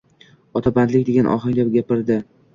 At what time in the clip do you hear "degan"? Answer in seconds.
1.11-1.31